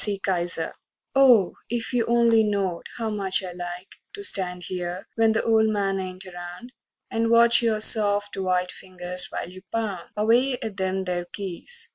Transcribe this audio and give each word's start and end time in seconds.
E. 0.07 0.17
KISER 0.17 0.71
I 0.73 0.79
Oh, 1.13 1.53
if 1.69 1.93
you 1.93 2.07
only 2.07 2.43
knowed 2.43 2.87
how 2.97 3.11
much 3.11 3.43
I 3.43 3.51
like 3.51 3.97
To 4.15 4.23
stand 4.23 4.63
here, 4.63 5.05
when 5.13 5.33
the 5.33 5.43
"old 5.43 5.67
man" 5.67 5.99
ain't 5.99 6.25
around, 6.25 6.73
And 7.11 7.29
watch 7.29 7.61
your 7.61 7.81
soft, 7.81 8.35
white 8.35 8.71
fingers 8.71 9.27
while 9.29 9.47
you 9.47 9.61
pound 9.71 10.09
Away 10.17 10.57
at 10.59 10.77
them 10.77 11.03
there 11.03 11.25
keys! 11.25 11.87